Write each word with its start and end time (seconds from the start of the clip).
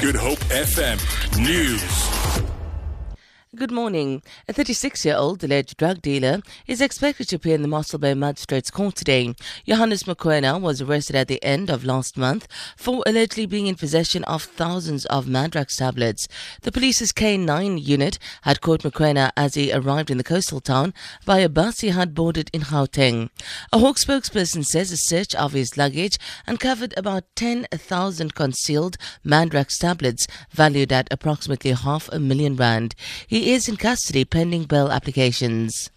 Good 0.00 0.14
Hope 0.14 0.38
FM 0.50 0.98
News. 1.42 2.17
Good 3.58 3.72
morning. 3.72 4.22
A 4.46 4.52
36 4.52 5.04
year 5.04 5.16
old 5.16 5.42
alleged 5.42 5.78
drug 5.78 6.00
dealer 6.00 6.42
is 6.68 6.80
expected 6.80 7.28
to 7.30 7.36
appear 7.36 7.56
in 7.56 7.62
the 7.62 7.66
Mossel 7.66 7.98
Bay 7.98 8.14
Magistrates 8.14 8.70
Court 8.70 8.94
today. 8.94 9.34
Johannes 9.66 10.04
Mokoena 10.04 10.60
was 10.60 10.80
arrested 10.80 11.16
at 11.16 11.26
the 11.26 11.42
end 11.42 11.68
of 11.68 11.84
last 11.84 12.16
month 12.16 12.46
for 12.76 13.02
allegedly 13.04 13.46
being 13.46 13.66
in 13.66 13.74
possession 13.74 14.22
of 14.24 14.44
thousands 14.44 15.06
of 15.06 15.26
Mandrax 15.26 15.76
tablets. 15.76 16.28
The 16.62 16.70
police's 16.70 17.12
K9 17.12 17.84
unit 17.84 18.20
had 18.42 18.60
caught 18.60 18.84
Mokoena 18.84 19.32
as 19.36 19.54
he 19.54 19.72
arrived 19.72 20.12
in 20.12 20.18
the 20.18 20.24
coastal 20.24 20.60
town 20.60 20.94
by 21.26 21.40
a 21.40 21.48
bus 21.48 21.80
he 21.80 21.88
had 21.88 22.14
boarded 22.14 22.50
in 22.52 22.60
Gauteng. 22.60 23.28
A 23.72 23.80
Hawk 23.80 23.96
spokesperson 23.96 24.64
says 24.64 24.92
a 24.92 24.96
search 24.96 25.34
of 25.34 25.52
his 25.52 25.76
luggage 25.76 26.16
uncovered 26.46 26.94
about 26.96 27.24
10,000 27.34 28.36
concealed 28.36 28.96
Mandrax 29.26 29.80
tablets 29.80 30.28
valued 30.52 30.92
at 30.92 31.08
approximately 31.10 31.72
half 31.72 32.08
a 32.12 32.20
million 32.20 32.54
rand. 32.54 32.94
He 33.26 33.47
is 33.48 33.66
in 33.66 33.78
custody 33.78 34.26
pending 34.26 34.64
bail 34.64 34.92
applications. 34.92 35.88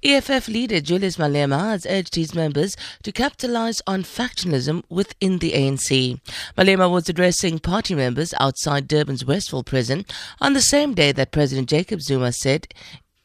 EFF 0.00 0.46
leader 0.46 0.80
Julius 0.80 1.16
Malema 1.16 1.58
has 1.70 1.84
urged 1.86 2.14
his 2.14 2.36
members 2.36 2.76
to 3.02 3.10
capitalize 3.10 3.82
on 3.84 4.04
factionalism 4.04 4.84
within 4.88 5.38
the 5.38 5.54
ANC. 5.54 6.20
Malema 6.56 6.88
was 6.88 7.08
addressing 7.08 7.58
party 7.58 7.96
members 7.96 8.32
outside 8.38 8.86
Durban's 8.86 9.24
Westville 9.24 9.64
prison 9.64 10.06
on 10.40 10.52
the 10.52 10.60
same 10.60 10.94
day 10.94 11.10
that 11.10 11.32
President 11.32 11.68
Jacob 11.68 12.00
Zuma 12.00 12.30
said 12.32 12.68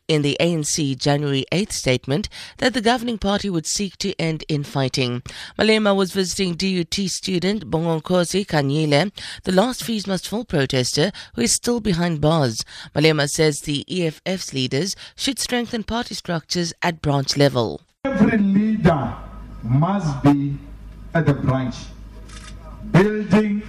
in 0.08 0.22
the 0.22 0.38
ANC 0.40 0.98
January 0.98 1.46
8th 1.52 1.72
statement 1.72 2.30
that 2.58 2.74
the 2.74 2.82
governing 2.82 3.18
party 3.18 3.50
would 3.50 3.66
seek 3.66 3.98
to 3.98 4.20
end 4.20 4.44
infighting. 4.48 5.22
Malema 5.58 5.96
was 5.96 6.14
visiting 6.14 6.56
DUT 6.56 7.10
student 7.10 7.70
Bonginkosi 7.70 8.46
Khanyile, 8.46 9.12
the 9.44 9.52
last 9.52 9.84
fees 9.84 10.08
must 10.08 10.28
fall 10.28 10.46
protester 10.46 11.12
who 11.36 11.42
is 11.42 11.52
still 11.52 11.80
behind 11.80 12.22
bars. 12.22 12.64
Malema 12.96 13.30
says 13.30 13.62
the 13.62 13.86
EFF's 13.90 14.54
leaders 14.54 14.96
should 15.16 15.40
strengthen 15.40 15.84
party 15.84 16.16
structures 16.16 16.74
at 16.82 17.02
branch 17.02 17.38
level. 17.38 17.82
Every 18.06 18.38
leader 18.38 19.16
must 19.64 20.24
be 20.24 20.58
at 21.14 21.26
the 21.26 21.34
branch, 21.34 21.76
building 22.92 23.62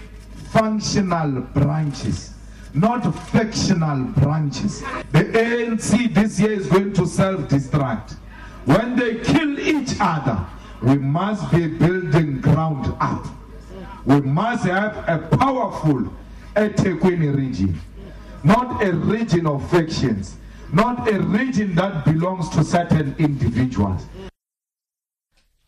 functional 0.53 1.41
branches 1.41 2.35
not 2.75 3.03
factional 3.29 4.05
branches. 4.05 4.81
The 5.13 5.25
ANC 5.25 6.15
this 6.15 6.39
year 6.39 6.53
is 6.53 6.67
going 6.67 6.93
to 6.95 7.07
self-destruct. 7.07 8.15
When 8.65 8.97
they 8.97 9.17
kill 9.17 9.59
each 9.59 9.97
other, 10.01 10.45
we 10.83 10.97
must 10.97 11.51
be 11.51 11.67
building 11.67 12.41
ground 12.41 12.95
up. 13.01 13.27
We 14.05 14.21
must 14.21 14.65
have 14.65 14.97
a 15.09 15.19
powerful 15.37 16.13
eThekwini 16.55 17.37
region, 17.37 17.81
not 18.45 18.83
a 18.83 18.93
region 18.93 19.47
of 19.47 19.69
factions, 19.71 20.37
not 20.73 21.09
a 21.09 21.21
region 21.21 21.75
that 21.75 22.05
belongs 22.05 22.49
to 22.51 22.65
certain 22.65 23.15
individuals. 23.19 24.07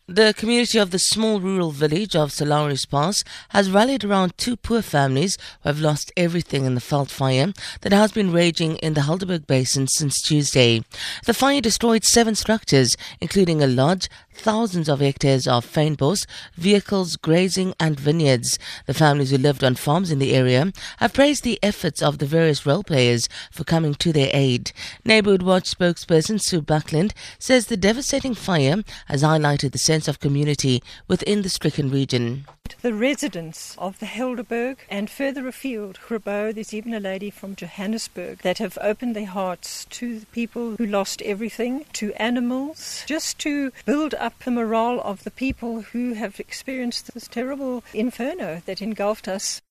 The 0.07 0.33
community 0.35 0.79
of 0.79 0.89
the 0.89 0.99
small 0.99 1.39
rural 1.39 1.71
village 1.71 2.15
of 2.15 2.33
Sir 2.33 2.45
Lowry's 2.45 2.85
Pass 2.85 3.23
has 3.49 3.71
rallied 3.71 4.03
around 4.03 4.35
two 4.35 4.57
poor 4.57 4.81
families 4.81 5.37
who 5.61 5.69
have 5.69 5.79
lost 5.79 6.11
everything 6.17 6.65
in 6.65 6.73
the 6.73 6.81
Veld 6.81 7.11
fire 7.11 7.53
that 7.81 7.93
has 7.93 8.11
been 8.11 8.33
raging 8.33 8.77
in 8.77 8.93
the 8.93 9.01
Helderberg 9.01 9.45
Basin 9.45 9.87
since 9.87 10.21
Tuesday. 10.21 10.83
The 11.25 11.35
fire 11.35 11.61
destroyed 11.61 12.03
seven 12.03 12.35
structures, 12.35 12.97
including 13.21 13.61
a 13.61 13.67
lodge, 13.67 14.09
thousands 14.33 14.89
of 14.89 14.99
hectares 14.99 15.47
of 15.47 15.65
fynbos, 15.65 16.25
vehicles, 16.55 17.15
grazing, 17.15 17.73
and 17.79 17.99
vineyards. 17.99 18.57
The 18.87 18.93
families 18.93 19.29
who 19.29 19.37
lived 19.37 19.63
on 19.63 19.75
farms 19.75 20.11
in 20.11 20.19
the 20.19 20.33
area 20.33 20.73
have 20.97 21.13
praised 21.13 21.43
the 21.43 21.59
efforts 21.61 22.01
of 22.01 22.17
the 22.17 22.25
various 22.25 22.65
role 22.65 22.83
players 22.83 23.29
for 23.51 23.63
coming 23.63 23.93
to 23.95 24.11
their 24.11 24.31
aid. 24.33 24.71
Neighborhood 25.05 25.43
Watch 25.43 25.73
spokesperson 25.73 26.41
Sue 26.41 26.61
Buckland 26.61 27.13
says 27.39 27.67
the 27.67 27.77
devastating 27.77 28.33
fire 28.33 28.83
has 29.05 29.23
highlighted 29.23 29.71
the 29.71 29.77
sense 29.91 30.07
of 30.07 30.21
community 30.21 30.81
within 31.09 31.41
the 31.41 31.49
stricken 31.49 31.91
region. 31.91 32.45
The 32.81 32.93
residents 32.93 33.75
of 33.77 33.99
the 33.99 34.05
Helderberg 34.05 34.77
and 34.89 35.09
further 35.09 35.49
afield, 35.49 35.99
Grabouw, 36.07 36.53
there's 36.53 36.73
even 36.73 36.93
a 36.93 37.01
lady 37.01 37.29
from 37.29 37.57
Johannesburg 37.57 38.37
that 38.37 38.59
have 38.59 38.77
opened 38.81 39.17
their 39.17 39.25
hearts 39.25 39.83
to 39.99 40.19
the 40.19 40.25
people 40.27 40.77
who 40.77 40.85
lost 40.85 41.21
everything, 41.23 41.83
to 41.99 42.13
animals, 42.13 43.03
just 43.05 43.37
to 43.39 43.73
build 43.83 44.13
up 44.13 44.39
the 44.39 44.51
morale 44.51 45.01
of 45.01 45.25
the 45.25 45.31
people 45.45 45.81
who 45.81 46.13
have 46.13 46.39
experienced 46.39 47.13
this 47.13 47.27
terrible 47.27 47.83
inferno 47.93 48.61
that 48.65 48.81
engulfed 48.81 49.27
us. 49.27 49.61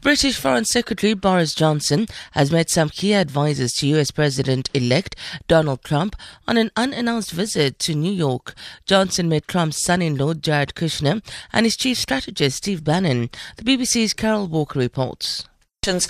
British 0.00 0.36
Foreign 0.36 0.64
Secretary 0.64 1.14
Boris 1.14 1.54
Johnson 1.54 2.06
has 2.32 2.50
met 2.50 2.70
some 2.70 2.88
key 2.88 3.14
advisors 3.14 3.74
to 3.74 3.86
US 3.98 4.10
President 4.10 4.68
elect 4.74 5.16
Donald 5.48 5.82
Trump 5.82 6.16
on 6.48 6.56
an 6.56 6.70
unannounced 6.76 7.32
visit 7.32 7.78
to 7.80 7.94
New 7.94 8.12
York. 8.12 8.54
Johnson 8.86 9.28
met 9.28 9.46
Trump's 9.48 9.82
son 9.82 10.02
in 10.02 10.16
law 10.16 10.34
Jared 10.34 10.74
Kushner 10.74 11.22
and 11.52 11.66
his 11.66 11.76
chief 11.76 11.98
strategist 11.98 12.58
Steve 12.58 12.84
Bannon. 12.84 13.30
The 13.56 13.64
BBC's 13.64 14.12
Carol 14.12 14.46
Walker 14.46 14.78
reports 14.78 15.44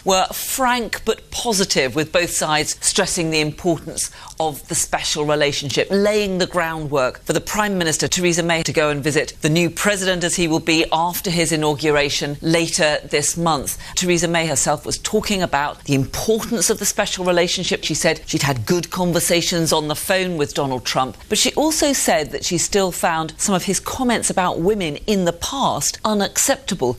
were 0.05 0.27
frank 0.27 1.03
but 1.07 1.31
positive, 1.31 1.95
with 1.95 2.13
both 2.13 2.29
sides 2.29 2.77
stressing 2.83 3.31
the 3.31 3.41
importance 3.41 4.11
of 4.39 4.69
the 4.69 4.75
special 4.75 5.25
relationship, 5.25 5.89
laying 5.91 6.37
the 6.37 6.47
groundwork 6.47 7.25
for 7.25 7.33
the 7.33 7.41
Prime 7.41 7.79
Minister 7.79 8.07
Theresa 8.07 8.43
May 8.43 8.63
to 8.65 8.73
go 8.75 8.91
and 8.91 9.03
visit 9.03 9.33
the 9.41 9.49
new 9.49 9.71
president 9.71 10.25
as 10.25 10.37
he 10.37 10.47
will 10.47 10.61
be 10.61 10.85
after 10.93 11.31
his 11.31 11.53
inauguration 11.53 12.37
later 12.43 12.99
this 13.05 13.35
month. 13.39 13.79
Theresa 13.95 14.29
May 14.29 14.47
herself 14.47 14.85
was 14.85 14.99
talking 14.99 15.41
about 15.41 15.83
the 15.85 15.95
importance 15.95 16.69
of 16.69 16.79
the 16.79 16.85
special 16.85 17.25
relationship. 17.25 17.83
She 17.83 17.95
said 17.95 18.21
she'd 18.27 18.43
had 18.43 18.67
good 18.67 18.91
conversations 18.91 19.73
on 19.73 19.89
the 19.89 19.97
phone 19.97 20.37
with 20.37 20.53
Donald 20.53 20.85
Trump, 20.85 21.17
but 21.31 21.39
she 21.39 21.55
also 21.55 21.95
said 21.95 22.31
that 22.33 22.45
she 22.45 22.59
still 22.59 22.93
found 22.93 23.33
some 23.39 23.55
of 23.55 23.65
his 23.65 23.81
comments 23.81 24.29
about 24.29 24.61
women 24.61 24.97
in 25.07 25.25
the 25.25 25.33
past 25.33 25.99
unacceptable. 26.05 26.99